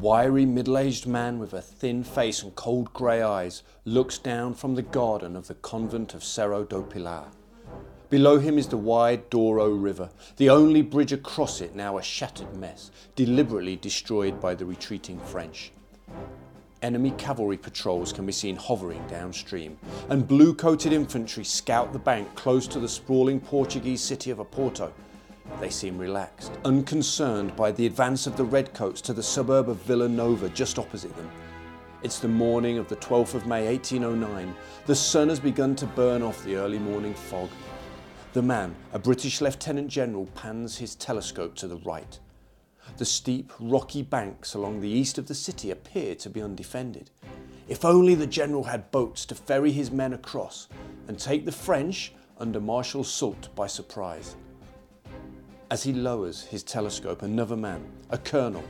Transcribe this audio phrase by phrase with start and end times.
[0.00, 4.74] wiry middle aged man with a thin face and cold grey eyes looks down from
[4.74, 7.24] the garden of the convent of Serra do Pilar.
[8.10, 12.54] Below him is the wide Douro River, the only bridge across it now a shattered
[12.56, 15.72] mess, deliberately destroyed by the retreating French.
[16.82, 19.78] Enemy cavalry patrols can be seen hovering downstream,
[20.10, 24.92] and blue coated infantry scout the bank close to the sprawling Portuguese city of Oporto.
[25.60, 30.48] They seem relaxed, unconcerned by the advance of the Redcoats to the suburb of Villanova
[30.50, 31.30] just opposite them.
[32.02, 34.54] It's the morning of the 12th of May 1809.
[34.84, 37.48] The sun has begun to burn off the early morning fog.
[38.34, 42.18] The man, a British Lieutenant General, pans his telescope to the right.
[42.98, 47.10] The steep, rocky banks along the east of the city appear to be undefended.
[47.66, 50.68] If only the General had boats to ferry his men across
[51.08, 54.36] and take the French under Marshal Soult by surprise.
[55.68, 58.62] As he lowers his telescope, another man, a colonel,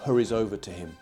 [0.00, 0.94] hurries over to him.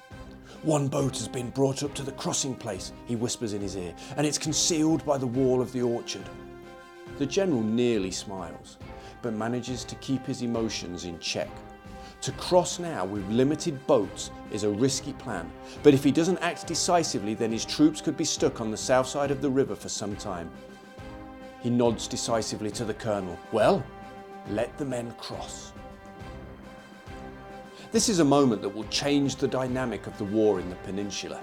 [0.62, 3.93] One boat has been brought up to the crossing place, he whispers in his ear,
[4.17, 6.23] and it's concealed by the wall of the orchard.
[7.19, 8.78] The general nearly smiles,
[9.23, 11.51] but manages to keep his emotions in check.
[12.21, 15.51] To cross now with limited boats is a risky plan,
[15.83, 19.09] but if he doesn't act decisively, then his troops could be stuck on the south
[19.09, 20.48] side of the river for some time.
[21.61, 23.37] He nods decisively to the colonel.
[23.51, 23.84] Well,
[24.51, 25.73] let the men cross.
[27.93, 31.41] This is a moment that will change the dynamic of the war in the peninsula.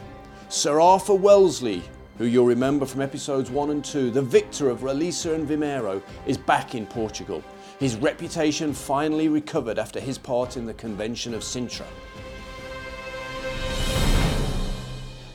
[0.49, 1.83] Sir Arthur Wellesley,
[2.17, 6.37] who you'll remember from episodes 1 and 2, the victor of Roliça and Vimeiro, is
[6.37, 7.43] back in Portugal.
[7.79, 11.85] His reputation finally recovered after his part in the Convention of Sintra.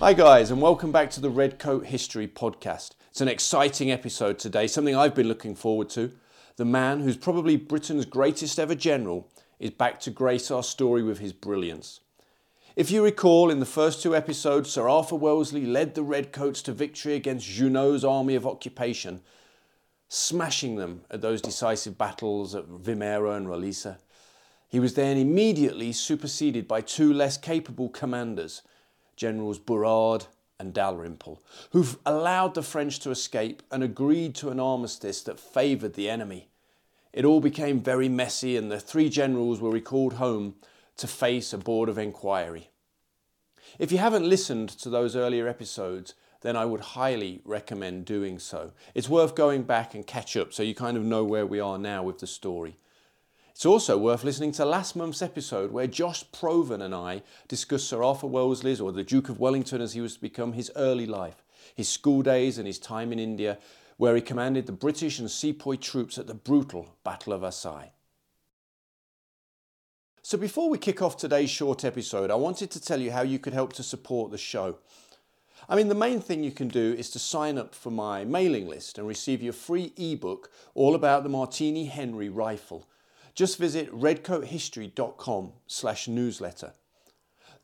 [0.00, 2.92] Hi, guys, and welcome back to the Redcoat History Podcast.
[3.10, 6.10] It's an exciting episode today, something I've been looking forward to.
[6.56, 9.28] The man who's probably Britain's greatest ever general
[9.58, 12.00] is back to grace our story with his brilliance.
[12.74, 16.72] If you recall, in the first two episodes, Sir Arthur Wellesley led the Redcoats to
[16.72, 19.20] victory against Junot's army of occupation,
[20.08, 23.98] smashing them at those decisive battles at Vimeiro and Roliça.
[24.68, 28.62] He was then immediately superseded by two less capable commanders,
[29.16, 30.26] Generals Burrard
[30.58, 35.94] and Dalrymple, who allowed the French to escape and agreed to an armistice that favoured
[35.94, 36.48] the enemy.
[37.12, 40.54] It all became very messy, and the three generals were recalled home
[40.96, 42.70] to face a board of inquiry.
[43.78, 48.72] If you haven't listened to those earlier episodes, then I would highly recommend doing so.
[48.94, 51.78] It's worth going back and catch up so you kind of know where we are
[51.78, 52.76] now with the story.
[53.52, 58.02] It's also worth listening to last month's episode where Josh Provan and I discussed Sir
[58.02, 61.44] Arthur Wellesley's, or the Duke of Wellington as he was to become, his early life,
[61.74, 63.58] his school days and his time in India,
[64.02, 67.90] where he commanded the British and sepoy troops at the brutal Battle of Assaye.
[70.22, 73.38] So before we kick off today's short episode, I wanted to tell you how you
[73.38, 74.78] could help to support the show.
[75.68, 78.66] I mean, the main thing you can do is to sign up for my mailing
[78.66, 82.88] list and receive your free ebook all about the Martini Henry rifle.
[83.36, 86.72] Just visit redcoathistory.com slash newsletter.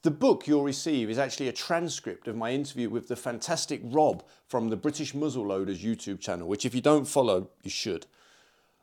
[0.02, 4.22] The book you'll receive is actually a transcript of my interview with the fantastic Rob
[4.46, 8.06] from the British Muzzleloaders YouTube channel, which if you don't follow, you should.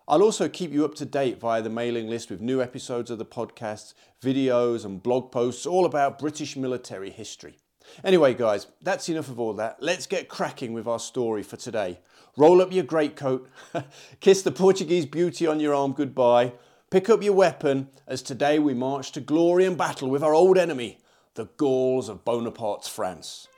[0.10, 3.18] I'll also keep you up to date via the mailing list with new episodes of
[3.18, 7.60] the podcast, videos, and blog posts all about British military history.
[8.04, 9.78] Anyway, guys, that's enough of all that.
[9.80, 12.00] Let's get cracking with our story for today.
[12.36, 13.50] Roll up your greatcoat,
[14.20, 16.52] kiss the Portuguese beauty on your arm goodbye,
[16.92, 20.58] pick up your weapon, as today we march to glory and battle with our old
[20.58, 20.98] enemy,
[21.36, 23.50] the Gauls of Bonaparte's France.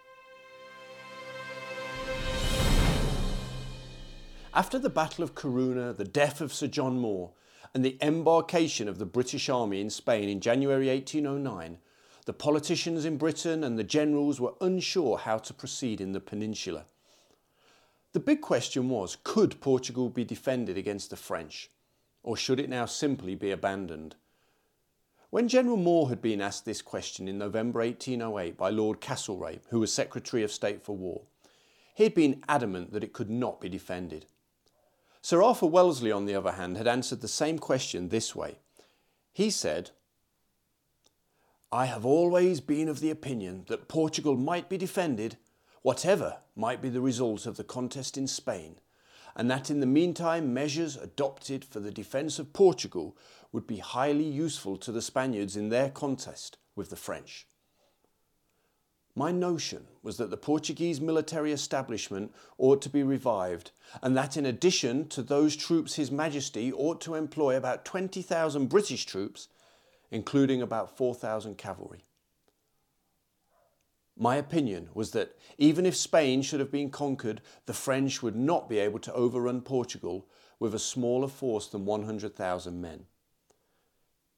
[4.51, 7.33] After the Battle of Corunna, the death of Sir John Moore,
[7.75, 11.77] and the embarkation of the British Army in Spain in January 1809,
[12.25, 16.85] the politicians in Britain and the generals were unsure how to proceed in the peninsula.
[18.13, 21.69] The big question was could Portugal be defended against the French,
[22.23, 24.15] or should it now simply be abandoned?
[25.29, 29.81] When General Moore had been asked this question in November 1808 by Lord Castlereagh, who
[29.81, 31.23] was Secretary of State for War,
[31.95, 34.27] he had been adamant that it could not be defended.
[35.21, 38.59] Sir Arthur Wellesley, on the other hand, had answered the same question this way.
[39.33, 39.91] He said,
[41.73, 45.35] I have always been of the opinion that Portugal might be defended,
[45.81, 48.79] whatever might be the result of the contest in Spain,
[49.37, 53.15] and that in the meantime measures adopted for the defence of Portugal
[53.51, 57.47] would be highly useful to the Spaniards in their contest with the French.
[59.15, 64.45] My notion was that the Portuguese military establishment ought to be revived, and that in
[64.45, 69.49] addition to those troops His Majesty ought to employ about 20,000 British troops,
[70.09, 72.06] including about 4,000 cavalry.
[74.19, 78.67] My opinion was that even if Spain should have been conquered, the French would not
[78.67, 80.25] be able to overrun Portugal
[80.59, 83.05] with a smaller force than 100,000 men.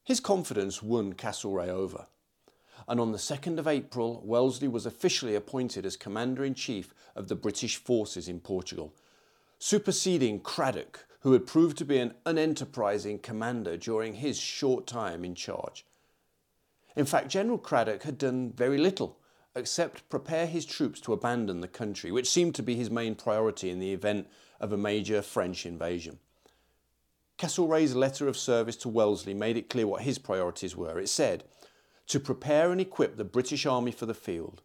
[0.04, 2.06] His confidence won Castlereagh over,
[2.88, 7.28] and on the 2nd of April, Wellesley was officially appointed as Commander in Chief of
[7.28, 8.94] the British forces in Portugal,
[9.58, 15.34] superseding Cradock, who had proved to be an unenterprising commander during his short time in
[15.34, 15.86] charge.
[16.96, 19.19] In fact, General Cradock had done very little
[19.54, 23.70] except prepare his troops to abandon the country, which seemed to be his main priority
[23.70, 24.28] in the event
[24.60, 26.18] of a major French invasion.
[27.38, 30.98] Castlereagh's letter of service to Wellesley made it clear what his priorities were.
[30.98, 31.44] It said,
[32.06, 34.62] to prepare and equip the British Army for the field.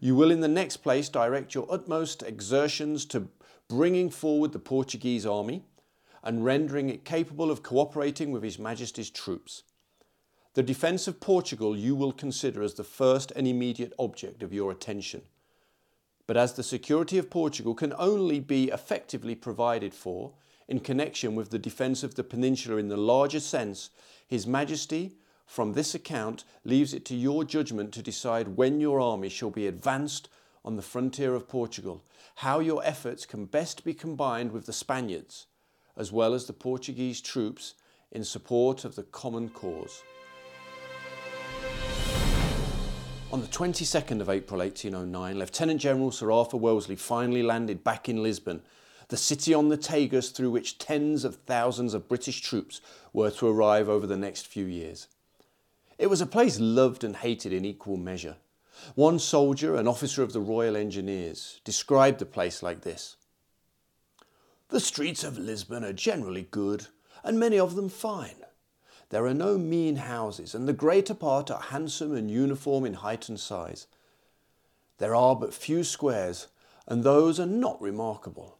[0.00, 3.28] You will in the next place direct your utmost exertions to
[3.68, 5.64] bringing forward the Portuguese army
[6.22, 9.62] and rendering it capable of cooperating with His Majesty's troops.
[10.54, 14.70] The defence of Portugal you will consider as the first and immediate object of your
[14.70, 15.22] attention.
[16.26, 20.32] But as the security of Portugal can only be effectively provided for
[20.68, 23.88] in connection with the defence of the peninsula in the larger sense,
[24.28, 25.16] His Majesty,
[25.46, 29.66] from this account, leaves it to your judgment to decide when your army shall be
[29.66, 30.28] advanced
[30.64, 32.04] on the frontier of Portugal,
[32.36, 35.46] how your efforts can best be combined with the Spaniards,
[35.96, 37.74] as well as the Portuguese troops
[38.10, 40.02] in support of the common cause.
[43.32, 48.22] On the 22nd of April 1809, Lieutenant General Sir Arthur Wellesley finally landed back in
[48.22, 48.60] Lisbon,
[49.08, 52.82] the city on the Tagus through which tens of thousands of British troops
[53.14, 55.08] were to arrive over the next few years.
[55.96, 58.36] It was a place loved and hated in equal measure.
[58.96, 63.16] One soldier, an officer of the Royal Engineers, described the place like this
[64.68, 66.88] The streets of Lisbon are generally good,
[67.24, 68.41] and many of them fine.
[69.12, 73.28] There are no mean houses, and the greater part are handsome and uniform in height
[73.28, 73.86] and size.
[74.96, 76.46] There are but few squares,
[76.86, 78.56] and those are not remarkable.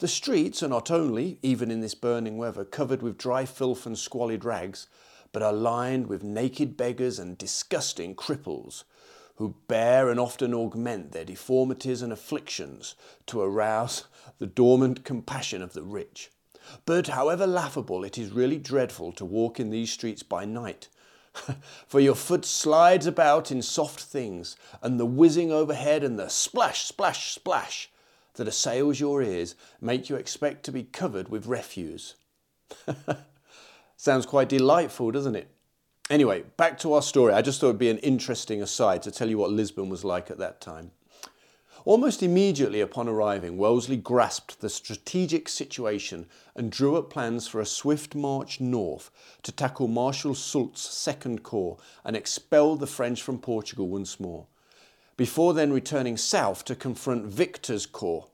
[0.00, 3.98] The streets are not only, even in this burning weather, covered with dry filth and
[3.98, 4.86] squalid rags,
[5.32, 8.84] but are lined with naked beggars and disgusting cripples,
[9.36, 14.04] who bear and often augment their deformities and afflictions to arouse
[14.38, 16.30] the dormant compassion of the rich.
[16.84, 20.88] But however laughable, it is really dreadful to walk in these streets by night.
[21.86, 26.84] For your foot slides about in soft things, and the whizzing overhead and the splash,
[26.84, 27.90] splash, splash
[28.34, 32.14] that assails your ears make you expect to be covered with refuse.
[33.96, 35.50] Sounds quite delightful, doesn't it?
[36.10, 37.34] Anyway, back to our story.
[37.34, 40.30] I just thought it'd be an interesting aside to tell you what Lisbon was like
[40.30, 40.92] at that time.
[41.84, 46.26] Almost immediately upon arriving, Wellesley grasped the strategic situation
[46.56, 49.10] and drew up plans for a swift march north
[49.42, 54.46] to tackle Marshal Soult's Second Corps and expel the French from Portugal once more,
[55.16, 58.26] before then returning south to confront Victor's Corps.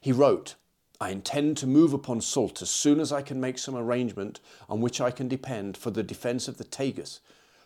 [0.00, 0.54] He wrote,
[1.00, 4.80] I intend to move upon Soult as soon as I can make some arrangement on
[4.80, 7.20] which I can depend for the defence of the Tagus,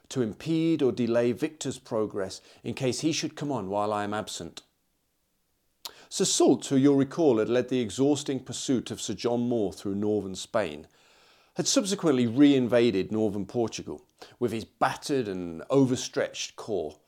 [0.08, 4.12] to impede or delay Victor's progress in case he should come on while I am
[4.12, 4.62] absent.
[6.14, 9.94] Sir Soult, who you'll recall had led the exhausting pursuit of Sir John Moore through
[9.94, 10.86] northern Spain,
[11.54, 14.02] had subsequently re-invaded northern Portugal
[14.38, 16.98] with his battered and overstretched corps.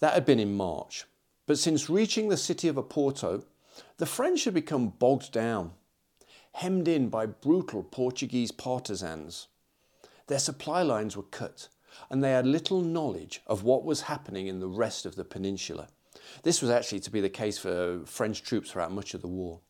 [0.00, 1.04] That had been in March,
[1.46, 3.44] but since reaching the city of Oporto,
[3.98, 5.70] the French had become bogged down,
[6.54, 9.46] hemmed in by brutal Portuguese partisans.
[10.26, 11.68] Their supply lines were cut,
[12.10, 15.86] and they had little knowledge of what was happening in the rest of the peninsula.
[16.42, 19.60] This was actually to be the case for French troops throughout much of the war.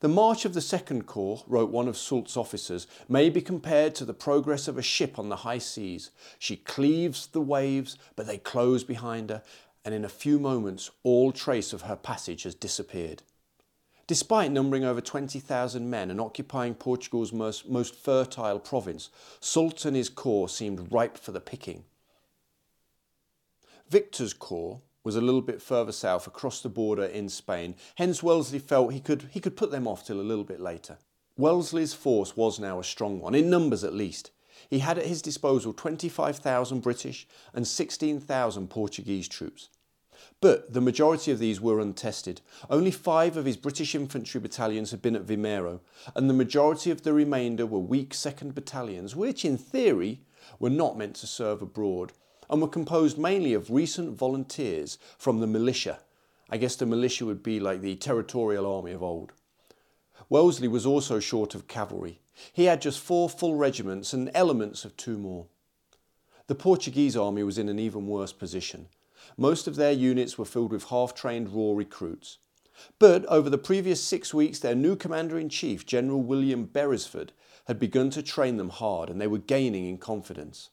[0.00, 4.04] The march of the Second Corps, wrote one of Soult's officers, may be compared to
[4.04, 6.12] the progress of a ship on the high seas.
[6.38, 9.42] She cleaves the waves, but they close behind her,
[9.84, 13.24] and in a few moments all trace of her passage has disappeared.
[14.06, 20.08] Despite numbering over 20,000 men and occupying Portugal's most, most fertile province, Soult and his
[20.08, 21.84] corps seemed ripe for the picking.
[23.90, 28.58] Victor's corps was a little bit further south across the border in Spain, hence Wellesley
[28.58, 30.98] felt he could, he could put them off till a little bit later.
[31.38, 34.30] Wellesley's force was now a strong one, in numbers at least.
[34.68, 39.70] He had at his disposal 25,000 British and 16,000 Portuguese troops.
[40.40, 42.42] But the majority of these were untested.
[42.68, 45.80] Only five of his British infantry battalions had been at Vimeiro,
[46.14, 50.20] and the majority of the remainder were weak second battalions, which in theory
[50.58, 52.12] were not meant to serve abroad
[52.50, 56.00] and were composed mainly of recent volunteers from the militia.
[56.50, 59.32] I guess the militia would be like the territorial army of old.
[60.28, 62.20] Wellesley was also short of cavalry.
[62.52, 65.46] He had just four full regiments and elements of two more.
[66.46, 68.88] The Portuguese army was in an even worse position.
[69.36, 72.38] Most of their units were filled with half trained raw recruits.
[72.98, 77.32] But over the previous six weeks, their new commander in chief, General William Beresford,
[77.66, 80.70] had begun to train them hard and they were gaining in confidence.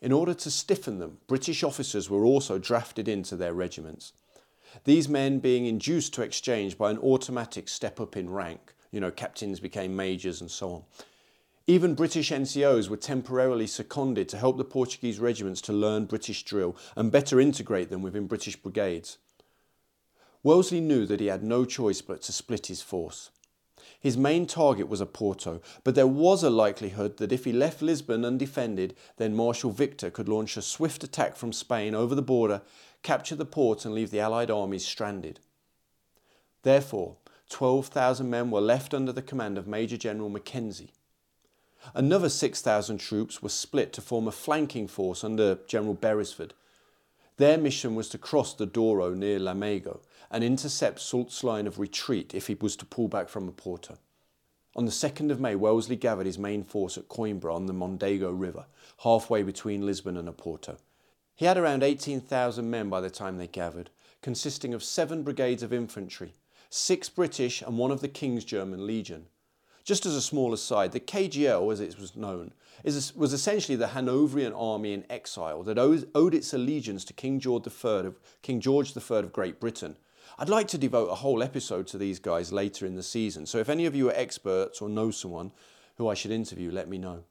[0.00, 4.12] In order to stiffen them, British officers were also drafted into their regiments.
[4.84, 9.10] These men being induced to exchange by an automatic step up in rank, you know,
[9.10, 10.84] captains became majors and so on.
[11.66, 16.76] Even British NCOs were temporarily seconded to help the Portuguese regiments to learn British drill
[16.96, 19.18] and better integrate them within British brigades.
[20.42, 23.30] Wellesley knew that he had no choice but to split his force.
[24.00, 28.24] His main target was Oporto, but there was a likelihood that if he left Lisbon
[28.24, 32.62] undefended, then Marshal Victor could launch a swift attack from Spain over the border,
[33.02, 35.40] capture the port and leave the Allied armies stranded.
[36.62, 37.16] Therefore,
[37.50, 40.92] 12,000 men were left under the command of Major General Mackenzie.
[41.94, 46.54] Another 6,000 troops were split to form a flanking force under General Beresford.
[47.36, 52.34] Their mission was to cross the Douro near Lamego and intercept Soult's line of retreat
[52.34, 53.98] if he was to pull back from Oporto.
[54.76, 58.30] On the 2nd of May, Wellesley gathered his main force at Coimbra on the Mondego
[58.30, 58.66] River,
[58.98, 60.76] halfway between Lisbon and Oporto.
[61.34, 63.90] He had around 18,000 men by the time they gathered,
[64.22, 66.34] consisting of seven brigades of infantry,
[66.68, 69.26] six British and one of the King's German Legion.
[69.84, 72.52] Just as a small aside, the KGL, as it was known,
[72.84, 77.40] is, was essentially the Hanoverian army in exile that owed, owed its allegiance to King
[77.40, 79.96] George III of, King George III of Great Britain
[80.40, 83.58] I'd like to devote a whole episode to these guys later in the season, so
[83.58, 85.50] if any of you are experts or know someone
[85.96, 87.24] who I should interview, let me know.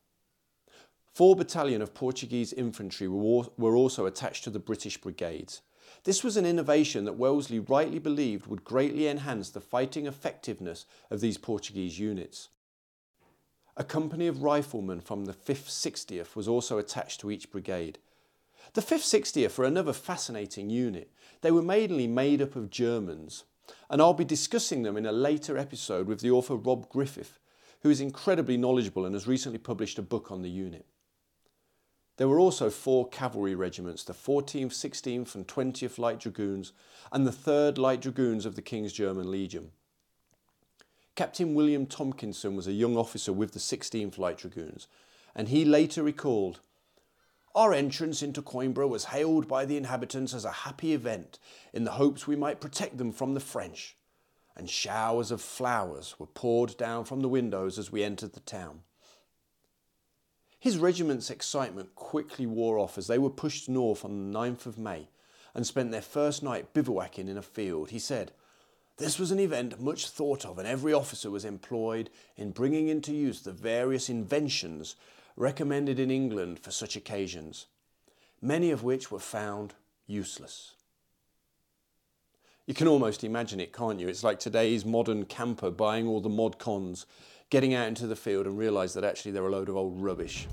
[1.13, 5.61] Four battalion of Portuguese infantry were also attached to the British brigades.
[6.03, 11.21] This was an innovation that Wellesley rightly believed would greatly enhance the fighting effectiveness of
[11.21, 12.49] these Portuguese units.
[13.77, 17.99] A company of riflemen from the 5th 60th was also attached to each brigade.
[18.73, 21.09] The 5th 60th were another fascinating unit.
[21.41, 23.44] They were mainly made up of Germans,
[23.89, 27.39] and I'll be discussing them in a later episode with the author Rob Griffith,
[27.82, 30.86] who is incredibly knowledgeable and has recently published a book on the unit.
[32.17, 36.74] There were also four cavalry regiments, the 14th, 16th and 20th Light Dragoons
[37.12, 39.72] and the 3rd Light Dragoons of the King's German Legion.
[41.15, 44.88] Captain William Tomkinson was a young officer with the 16th Light Dragoons,
[45.36, 46.60] and he later recalled,
[47.55, 51.39] our entrance into Coimbra was hailed by the inhabitants as a happy event
[51.73, 53.95] in the hopes we might protect them from the French,
[54.55, 58.81] and showers of flowers were poured down from the windows as we entered the town.
[60.59, 64.77] His regiment's excitement quickly wore off as they were pushed north on the 9th of
[64.77, 65.09] May
[65.53, 67.91] and spent their first night bivouacking in a field.
[67.91, 68.31] He said,
[68.97, 73.13] This was an event much thought of, and every officer was employed in bringing into
[73.13, 74.95] use the various inventions
[75.38, 77.67] recommended in England for such occasions,
[78.41, 79.75] many of which were found
[80.08, 80.74] useless.
[82.65, 84.10] You can almost imagine it, can't you?
[84.10, 87.06] It's like today's modern camper buying all the mod cons,
[87.50, 90.48] getting out into the field and realise that actually they're a load of old rubbish.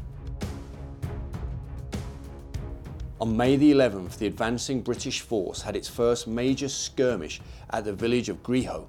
[3.20, 7.92] On May the 11th, the advancing British force had its first major skirmish at the
[7.92, 8.86] village of Grilo,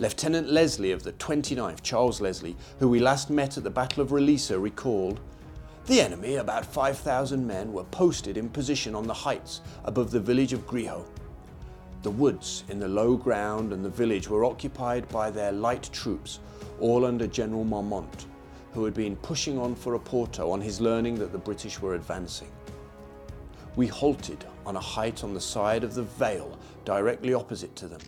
[0.00, 4.10] Lieutenant Leslie of the 29th, Charles Leslie, who we last met at the Battle of
[4.10, 5.18] Roliça, recalled
[5.86, 10.52] The enemy, about 5,000 men, were posted in position on the heights above the village
[10.52, 11.04] of Grilo.
[12.02, 16.38] The woods in the low ground and the village were occupied by their light troops,
[16.78, 18.26] all under General Marmont,
[18.74, 22.52] who had been pushing on for Oporto on his learning that the British were advancing.
[23.74, 28.00] We halted on a height on the side of the vale directly opposite to them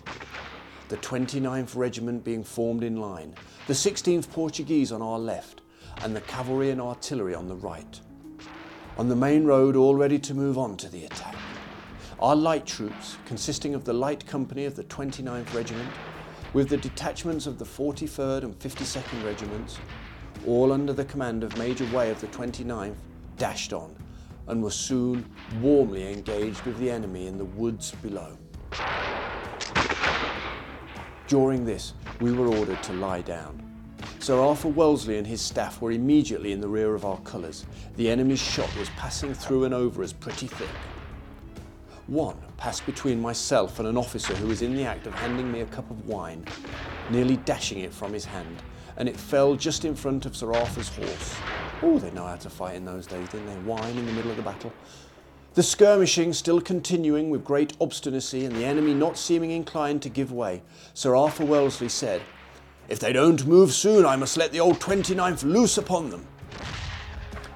[0.90, 3.32] the 29th Regiment being formed in line,
[3.68, 5.60] the 16th Portuguese on our left,
[6.02, 8.00] and the cavalry and artillery on the right.
[8.98, 11.36] On the main road, all ready to move on to the attack.
[12.18, 15.90] Our light troops, consisting of the light company of the 29th Regiment,
[16.54, 19.78] with the detachments of the 43rd and 52nd Regiments,
[20.44, 22.96] all under the command of Major Way of the 29th,
[23.36, 23.94] dashed on
[24.48, 25.24] and were soon
[25.60, 28.36] warmly engaged with the enemy in the woods below.
[31.30, 33.62] During this, we were ordered to lie down.
[34.18, 37.66] Sir Arthur Wellesley and his staff were immediately in the rear of our colours.
[37.94, 40.68] The enemy's shot was passing through and over us pretty thick.
[42.08, 45.60] One passed between myself and an officer who was in the act of handing me
[45.60, 46.44] a cup of wine,
[47.10, 48.56] nearly dashing it from his hand,
[48.96, 51.36] and it fell just in front of Sir Arthur's horse.
[51.80, 53.70] Oh, they know how to fight in those days, didn't they?
[53.70, 54.72] Wine in the middle of the battle.
[55.54, 60.30] The skirmishing still continuing with great obstinacy and the enemy not seeming inclined to give
[60.30, 60.62] way,
[60.94, 62.22] Sir Arthur Wellesley said,
[62.88, 66.24] If they don't move soon, I must let the old 29th loose upon them.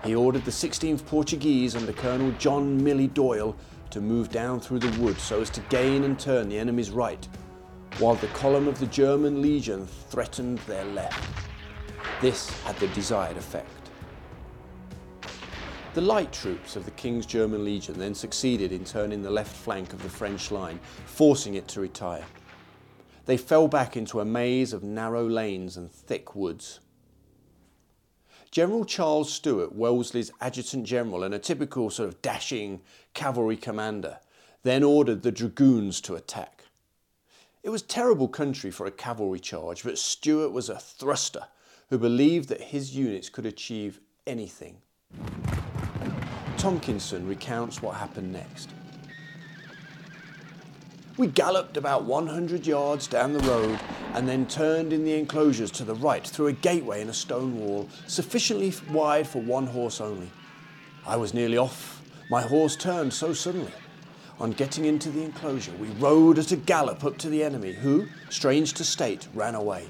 [0.05, 3.55] He ordered the 16th Portuguese under Colonel John Milley Doyle
[3.91, 7.29] to move down through the wood so as to gain and turn the enemy's right,
[8.01, 11.23] while the column of the German Legion threatened their left.
[12.21, 13.84] This had the desired effect.
[15.95, 19.93] The light troops of the King's German Legion then succeeded in turning the left flank
[19.93, 22.25] of the French line, forcing it to retire.
[23.27, 26.81] They fell back into a maze of narrow lanes and thick woods.
[28.51, 32.81] General Charles Stuart, Wellesley's adjutant general and a typical sort of dashing
[33.15, 34.19] cavalry commander,
[34.65, 36.65] then ordered the dragoons to attack.
[37.63, 41.47] It was terrible country for a cavalry charge, but Stuart was a thruster
[41.89, 44.79] who believed that his units could achieve anything.
[46.65, 48.71] Tomkinson recounts what happened next.
[51.19, 53.79] We galloped about 100 yards down the road
[54.15, 57.61] and then turned in the enclosures to the right through a gateway in a stone
[57.61, 60.31] wall, sufficiently wide for one horse only.
[61.07, 62.01] I was nearly off.
[62.31, 63.75] My horse turned so suddenly.
[64.41, 68.07] On getting into the enclosure, we rode at a gallop up to the enemy, who,
[68.31, 69.89] strange to state, ran away.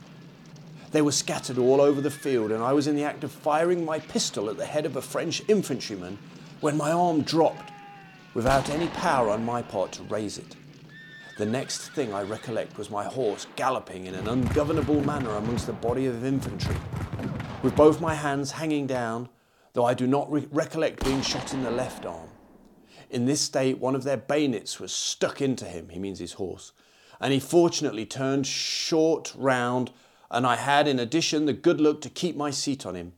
[0.91, 3.85] They were scattered all over the field, and I was in the act of firing
[3.85, 6.19] my pistol at the head of a French infantryman
[6.61, 7.71] when my arm dropped,
[8.35, 10.57] without any power on my part to raise it.
[11.37, 15.73] The next thing I recollect was my horse galloping in an ungovernable manner amongst the
[15.73, 16.77] body of infantry,
[17.63, 19.29] with both my hands hanging down,
[19.73, 22.29] though I do not re- recollect being shot in the left arm.
[23.11, 26.73] In this state, one of their bayonets was stuck into him, he means his horse,
[27.21, 29.91] and he fortunately turned short round,
[30.31, 33.13] and I had, in addition, the good luck to keep my seat on him.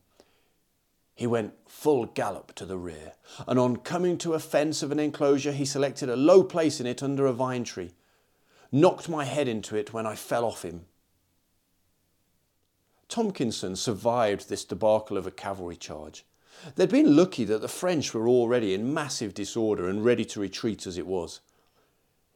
[1.17, 3.13] He went full gallop to the rear,
[3.45, 6.87] and on coming to a fence of an enclosure, he selected a low place in
[6.87, 7.91] it under a vine tree
[8.71, 10.85] knocked my head into it when I fell off him.
[13.09, 16.25] Tomkinson survived this debacle of a cavalry charge.
[16.75, 20.85] They'd been lucky that the French were already in massive disorder and ready to retreat
[20.87, 21.39] as it was.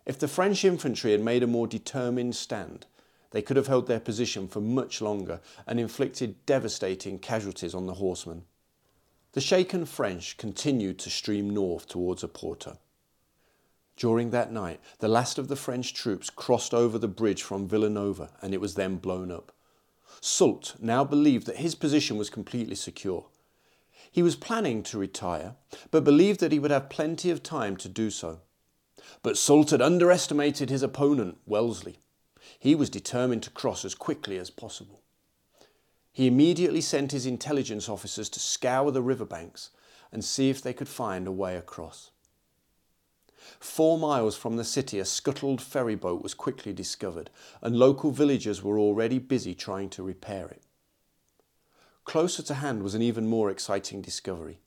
[0.05, 2.85] If the French infantry had made a more determined stand,
[3.31, 7.95] they could have held their position for much longer and inflicted devastating casualties on the
[7.95, 8.43] horsemen.
[9.33, 12.77] The shaken French continued to stream north towards Oporto.
[13.95, 18.31] During that night, the last of the French troops crossed over the bridge from Villanova
[18.41, 19.53] and it was then blown up.
[20.19, 23.27] Soult now believed that his position was completely secure.
[24.11, 25.55] He was planning to retire,
[25.91, 28.41] but believed that he would have plenty of time to do so.
[29.23, 31.99] But Soult had underestimated his opponent, Wellesley.
[32.59, 35.00] He was determined to cross as quickly as possible.
[36.11, 39.69] He immediately sent his intelligence officers to scour the riverbanks
[40.11, 42.11] and see if they could find a way across.
[43.59, 47.29] Four miles from the city, a scuttled ferry boat was quickly discovered,
[47.61, 50.63] and local villagers were already busy trying to repair it.
[52.03, 54.59] Closer to hand was an even more exciting discovery.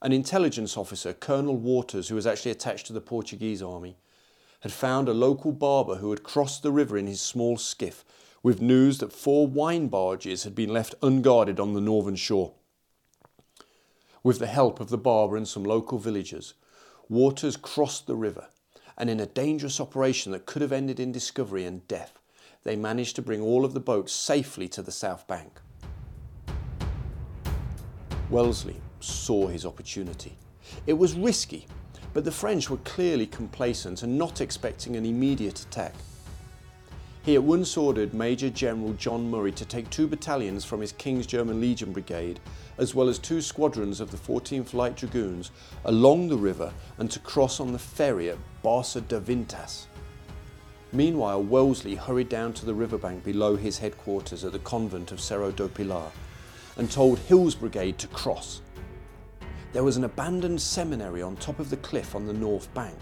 [0.00, 3.96] An intelligence officer, Colonel Waters, who was actually attached to the Portuguese army,
[4.60, 8.04] had found a local barber who had crossed the river in his small skiff
[8.44, 12.52] with news that four wine barges had been left unguarded on the northern shore.
[14.22, 16.54] With the help of the barber and some local villagers,
[17.08, 18.48] Waters crossed the river,
[18.96, 22.18] and in a dangerous operation that could have ended in discovery and death,
[22.62, 25.60] they managed to bring all of the boats safely to the south bank.
[28.30, 30.38] Wellesley saw his opportunity.
[30.86, 31.66] It was risky,
[32.14, 35.94] but the French were clearly complacent and not expecting an immediate attack.
[37.24, 41.26] He at once ordered Major General John Murray to take two battalions from his King's
[41.26, 42.38] German Legion Brigade,
[42.76, 45.50] as well as two squadrons of the 14th Light Dragoons,
[45.86, 49.86] along the river and to cross on the ferry at Barca de Avintas.
[50.92, 55.50] Meanwhile, Wellesley hurried down to the riverbank below his headquarters at the convent of Serra
[55.50, 56.12] do Pilar
[56.76, 58.60] and told Hill's brigade to cross.
[59.72, 62.98] There was an abandoned seminary on top of the cliff on the north bank,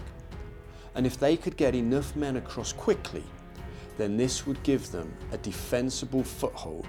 [0.95, 3.25] and if they could get enough men across quickly,
[3.97, 6.87] then this would give them a defensible foothold.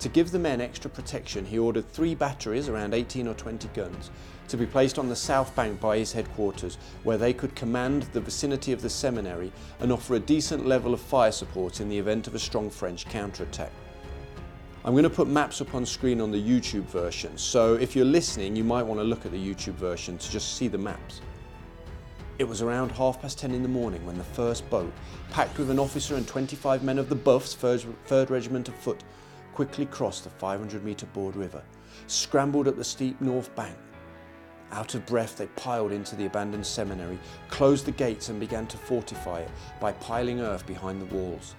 [0.00, 4.10] To give the men extra protection, he ordered three batteries, around 18 or 20 guns,
[4.48, 8.20] to be placed on the south bank by his headquarters, where they could command the
[8.20, 12.26] vicinity of the seminary and offer a decent level of fire support in the event
[12.26, 13.72] of a strong French counterattack.
[14.86, 18.06] I'm going to put maps up on screen on the YouTube version, so if you're
[18.06, 21.20] listening, you might want to look at the YouTube version to just see the maps.
[22.40, 24.94] It was around half past ten in the morning when the first boat,
[25.28, 29.04] packed with an officer and 25 men of the Buffs, 3rd Regiment of Foot,
[29.52, 31.62] quickly crossed the 500 metre broad river,
[32.06, 33.76] scrambled up the steep north bank.
[34.72, 37.18] Out of breath, they piled into the abandoned seminary,
[37.50, 41.54] closed the gates, and began to fortify it by piling earth behind the walls.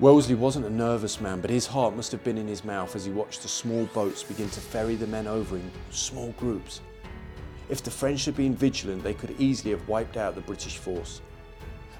[0.00, 3.04] Wellesley wasn't a nervous man, but his heart must have been in his mouth as
[3.04, 6.80] he watched the small boats begin to ferry the men over in small groups.
[7.68, 11.20] If the French had been vigilant, they could easily have wiped out the British force.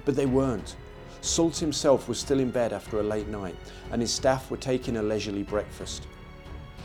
[0.05, 0.77] But they weren't.
[1.21, 3.57] Soult himself was still in bed after a late night,
[3.91, 6.07] and his staff were taking a leisurely breakfast.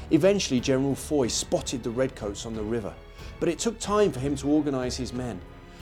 [0.09, 2.93] Eventually, General Foy spotted the redcoats on the river,
[3.39, 5.39] but it took time for him to organise his men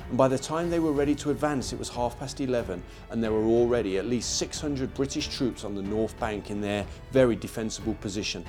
[0.10, 2.82] and by the time they were ready to advance it was half past 11
[3.12, 6.86] and there were already at least 600 British troops on the north bank in their
[7.12, 8.44] very defensible position.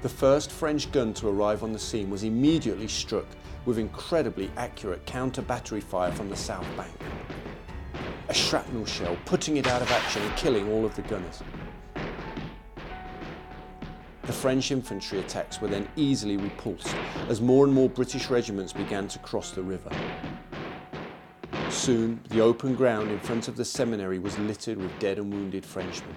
[0.00, 3.26] The first French gun to arrive on the scene was immediately struck
[3.64, 6.94] with incredibly accurate counter-battery fire from the south bank.
[8.28, 11.42] A shrapnel shell putting it out of action and killing all of the gunners.
[14.22, 16.94] The French infantry attacks were then easily repulsed
[17.28, 19.90] as more and more British regiments began to cross the river.
[21.70, 25.64] Soon, the open ground in front of the seminary was littered with dead and wounded
[25.64, 26.14] Frenchmen.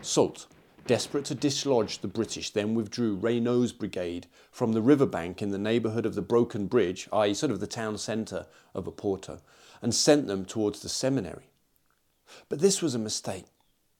[0.00, 0.46] Soult,
[0.86, 6.06] desperate to dislodge the British, then withdrew Reynaud's brigade from the riverbank in the neighbourhood
[6.06, 7.34] of the Broken Bridge, i.e.
[7.34, 9.40] sort of the town centre of Oporto,
[9.82, 11.50] and sent them towards the seminary.
[12.48, 13.44] But this was a mistake.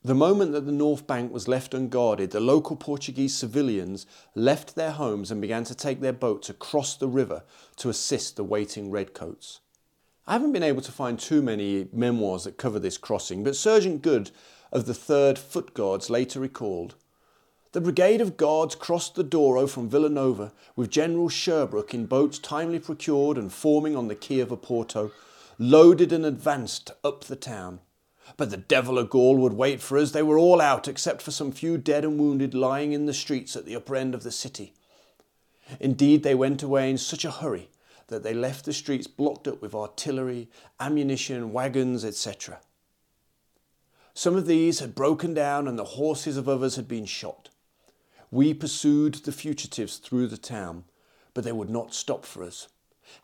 [0.02, 4.92] The moment that the North Bank was left unguarded, the local Portuguese civilians left their
[4.92, 7.42] homes and began to take their boats across the river
[7.76, 9.60] to assist the waiting redcoats.
[10.28, 14.02] I haven't been able to find too many memoirs that cover this crossing, but Sergeant
[14.02, 14.30] Good
[14.72, 16.94] of the 3rd Foot Guards later recalled
[17.76, 22.78] the brigade of guards crossed the Douro from Villanova with General Sherbrooke in boats timely
[22.78, 25.12] procured and forming on the quay of Oporto,
[25.58, 27.80] loaded and advanced up the town.
[28.38, 30.12] But the devil of Gaul would wait for us.
[30.12, 33.54] They were all out except for some few dead and wounded lying in the streets
[33.56, 34.72] at the upper end of the city.
[35.78, 37.68] Indeed, they went away in such a hurry
[38.06, 40.48] that they left the streets blocked up with artillery,
[40.80, 42.60] ammunition, wagons, etc.
[44.16, 47.50] Some of these had broken down and the horses of others had been shot.
[48.30, 50.84] We pursued the fugitives through the town,
[51.34, 52.68] but they would not stop for us.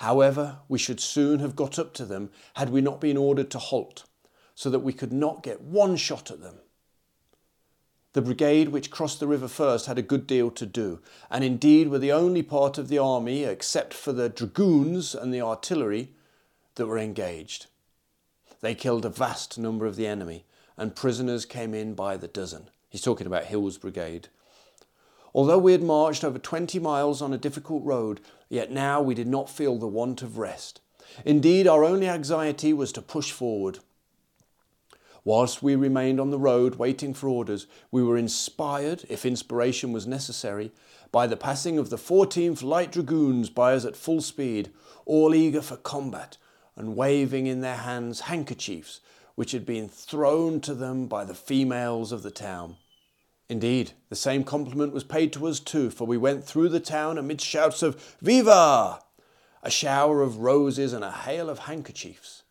[0.01, 3.59] However, we should soon have got up to them had we not been ordered to
[3.59, 4.05] halt
[4.55, 6.57] so that we could not get one shot at them.
[8.13, 11.01] The brigade which crossed the river first had a good deal to do,
[11.31, 15.41] and indeed were the only part of the army, except for the dragoons and the
[15.41, 16.11] artillery,
[16.75, 17.69] that were engaged.
[18.61, 20.45] They killed a vast number of the enemy,
[20.77, 22.69] and prisoners came in by the dozen.
[22.91, 24.29] He's talking about Hill's brigade.
[25.35, 29.29] Although we had marched over 20 miles on a difficult road, yet now we did
[29.29, 30.81] not feel the want of rest.
[31.25, 33.79] Indeed, our only anxiety was to push forward.
[35.25, 40.07] Whilst we remained on the road waiting for orders, we were inspired, if inspiration was
[40.07, 40.73] necessary,
[41.13, 44.71] by the passing of the 14th Light Dragoons by us at full speed,
[45.07, 46.39] all eager for combat
[46.77, 49.01] and waving in their hands handkerchiefs
[49.35, 52.77] which had been thrown to them by the females of the town.
[53.49, 57.19] Indeed, the same compliment was paid to us too, for we went through the town
[57.19, 59.01] amid shouts of Viva!
[59.63, 62.43] A shower of roses and a hail of handkerchiefs.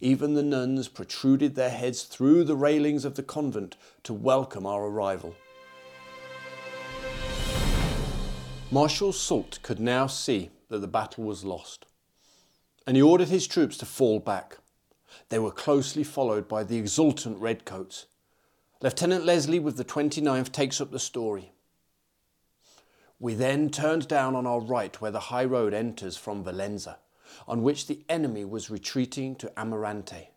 [0.00, 4.86] Even the nuns protruded their heads through the railings of the convent to welcome our
[4.86, 5.34] arrival.
[8.70, 11.86] Marshal Soult could now see that the battle was lost,
[12.86, 14.58] and he ordered his troops to fall back.
[15.28, 18.06] They were closely followed by the exultant redcoats.
[18.80, 21.52] Lieutenant Leslie with the 29th takes up the story.
[23.18, 26.96] We then turned down on our right where the high road enters from Valenza
[27.46, 30.28] on which the enemy was retreating to Amarante.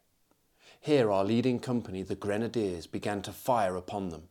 [0.79, 4.23] Here our leading company, the Grenadiers, began to fire upon them.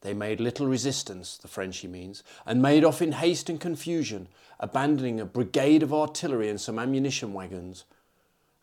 [0.00, 4.28] They made little resistance, the French he means, and made off in haste and confusion,
[4.60, 7.84] abandoning a brigade of artillery and some ammunition wagons,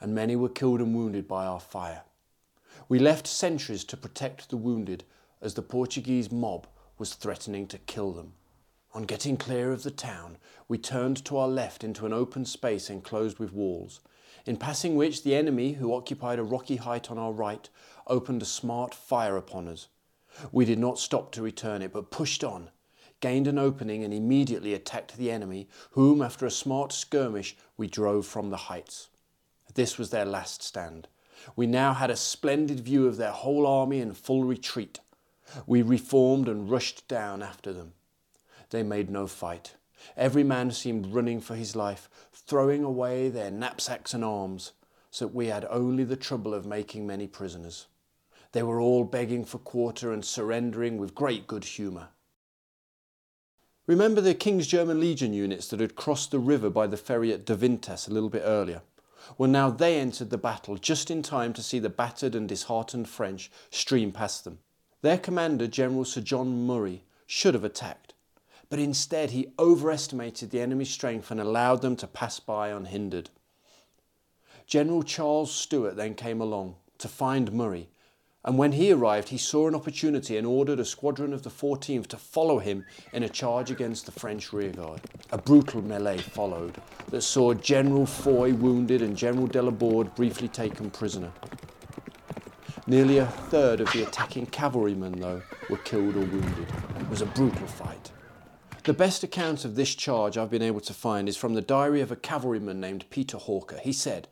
[0.04, 2.02] and many were killed and wounded by our fire.
[2.90, 5.06] We left sentries to protect the wounded
[5.42, 8.34] as the Portuguese mob was threatening to kill them.
[8.94, 10.38] On getting clear of the town,
[10.68, 14.02] we turned to our left into an open space enclosed with walls,
[14.46, 17.70] in passing which the enemy, who occupied a rocky height on our right,
[18.06, 19.88] opened a smart fire upon us.
[20.52, 22.72] We did not stop to return it, but pushed on,
[23.22, 28.26] gained an opening, and immediately attacked the enemy, whom, after a smart skirmish, we drove
[28.26, 29.08] from the heights.
[29.74, 31.08] This was their last stand.
[31.56, 35.00] We now had a splendid view of their whole army in full retreat.
[35.66, 37.94] We reformed and rushed down after them.
[38.70, 39.76] They made no fight.
[40.18, 44.74] Every man seemed running for his life, throwing away their knapsacks and arms,
[45.12, 47.88] so that we had only the trouble of making many prisoners.
[48.52, 52.10] They were all begging for quarter and surrendering with great good humour.
[53.86, 57.46] Remember the King's German Legion units that had crossed the river by the ferry at
[57.46, 58.82] Davintas a little bit earlier?
[59.38, 63.10] Well, now they entered the battle just in time to see the battered and disheartened
[63.10, 64.60] French stream past them.
[65.02, 68.14] Their commander, General Sir John Murray, should have attacked,
[68.70, 73.30] but instead he overestimated the enemy's strength and allowed them to pass by unhindered.
[74.66, 77.90] General Charles Stuart then came along to find Murray,
[78.46, 82.08] and when he arrived, he saw an opportunity and ordered a squadron of the 14th
[82.08, 85.00] to follow him in a charge against the French rearguard.
[85.32, 86.76] A brutal melee followed
[87.10, 91.32] that saw General Foy wounded and General Delaborde briefly taken prisoner.
[92.86, 96.68] Nearly a third of the attacking cavalrymen, though, were killed or wounded.
[97.00, 98.12] It was a brutal fight.
[98.84, 102.02] The best account of this charge I've been able to find is from the diary
[102.02, 103.78] of a cavalryman named Peter Hawker.
[103.78, 104.28] He said,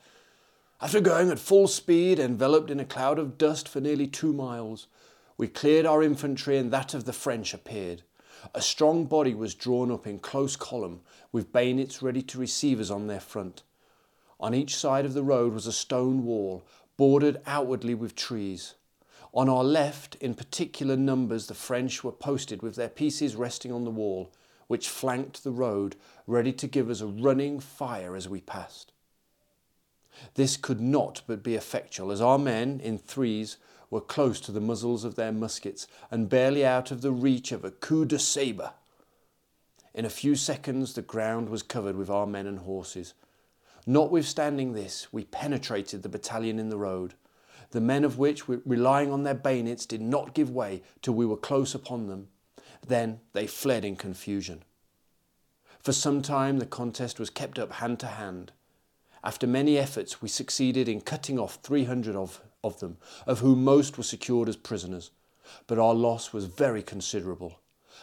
[0.82, 4.88] after going at full speed, enveloped in a cloud of dust for nearly two miles,
[5.38, 8.02] we cleared our infantry and that of the French appeared.
[8.56, 12.90] A strong body was drawn up in close column, with bayonets ready to receive us
[12.90, 13.62] on their front.
[14.40, 16.64] On each side of the road was a stone wall,
[16.98, 18.74] bordered outwardly with trees.
[19.36, 23.84] On our left, in particular numbers, the French were posted with their pieces resting on
[23.84, 24.32] the wall,
[24.68, 28.91] which flanked the road, ready to give us a running fire as we passed.
[30.36, 33.58] This could not but be effectual, as our men, in threes,
[33.90, 37.66] were close to the muzzles of their muskets and barely out of the reach of
[37.66, 38.74] a coup de sabre.
[39.94, 43.14] In a few seconds, the ground was covered with our men and horses.
[43.86, 47.16] Notwithstanding this, we penetrated the battalion in the road,
[47.72, 51.38] the men of which, relying on their bayonets, did not give way till we were
[51.38, 52.28] close upon them.
[52.86, 54.64] Then they fled in confusion.
[55.80, 58.52] For some time, the contest was kept up hand to hand.
[59.24, 63.98] After many efforts, we succeeded in cutting off 300 of, of them, of whom most
[63.98, 65.12] were secured as prisoners.
[65.68, 67.60] But our loss was very considerable.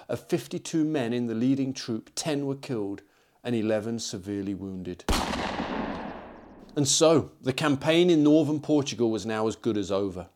[0.09, 3.03] Of 52 men in the leading troop, 10 were killed
[3.43, 5.05] and 11 severely wounded.
[6.77, 10.29] And so, the campaign in northern Portugal was now as good as over.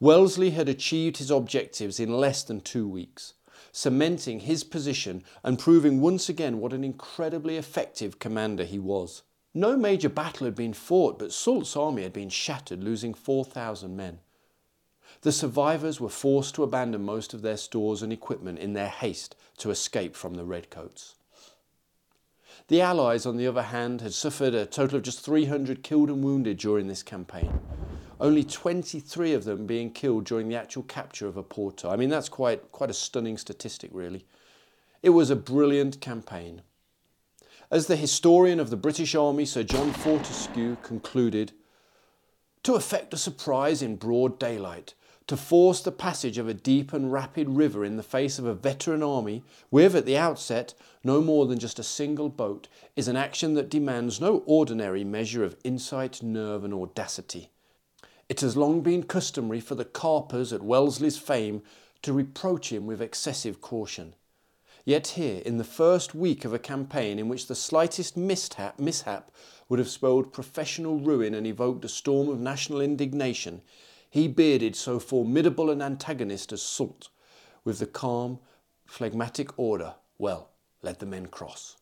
[0.00, 3.34] Wellesley had achieved his objectives in less than two weeks,
[3.72, 9.22] cementing his position and proving once again what an incredibly effective commander he was.
[9.58, 14.20] No major battle had been fought, but Soult's army had been shattered, losing 4,000 men.
[15.22, 19.34] The survivors were forced to abandon most of their stores and equipment in their haste
[19.56, 21.16] to escape from the Redcoats.
[22.68, 26.22] The Allies, on the other hand, had suffered a total of just 300 killed and
[26.22, 27.58] wounded during this campaign,
[28.20, 31.90] only 23 of them being killed during the actual capture of Oporto.
[31.90, 34.24] I mean, that's quite, quite a stunning statistic, really.
[35.02, 36.62] It was a brilliant campaign.
[37.70, 41.52] As the historian of the British Army, Sir John Fortescue, concluded,
[42.62, 44.94] to effect a surprise in broad daylight,
[45.26, 48.54] to force the passage of a deep and rapid river in the face of a
[48.54, 50.72] veteran army, with, at the outset,
[51.04, 55.44] no more than just a single boat, is an action that demands no ordinary measure
[55.44, 57.50] of insight, nerve, and audacity.
[58.30, 61.60] It has long been customary for the carpers at Wellesley's fame
[62.00, 64.14] to reproach him with excessive caution.
[64.88, 69.30] Yet here, in the first week of a campaign in which the slightest mishap, mishap
[69.68, 73.60] would have spelled professional ruin and evoked a storm of national indignation,
[74.08, 77.10] he bearded so formidable an antagonist as Soult,
[77.64, 78.38] with the calm,
[78.86, 81.76] phlegmatic order, well, let the men cross.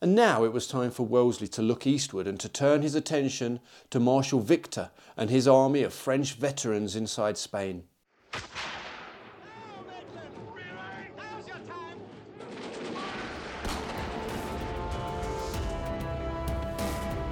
[0.00, 3.60] And now it was time for Wellesley to look eastward and to turn his attention
[3.90, 7.84] to Marshal Victor and his army of French veterans inside Spain.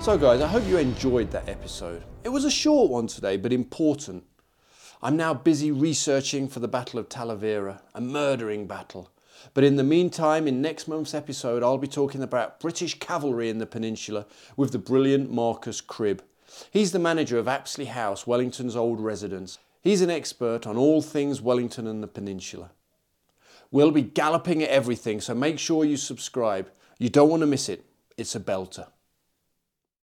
[0.00, 2.04] So, guys, I hope you enjoyed that episode.
[2.22, 4.24] It was a short one today, but important.
[5.02, 9.11] I'm now busy researching for the Battle of Talavera, a murdering battle.
[9.54, 13.58] But in the meantime, in next month's episode, I'll be talking about British cavalry in
[13.58, 14.24] the peninsula
[14.56, 16.22] with the brilliant Marcus Cribb.
[16.70, 19.58] He's the manager of Apsley House, Wellington's old residence.
[19.82, 22.70] He's an expert on all things Wellington and the peninsula.
[23.70, 26.70] We'll be galloping at everything, so make sure you subscribe.
[26.98, 27.84] You don't want to miss it.
[28.16, 28.87] It's a belter.